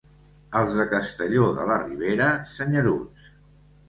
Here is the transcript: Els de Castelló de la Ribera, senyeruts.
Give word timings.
Els 0.59 0.77
de 0.77 0.85
Castelló 0.93 1.49
de 1.57 1.65
la 1.71 1.77
Ribera, 1.81 2.31
senyeruts. 2.53 3.29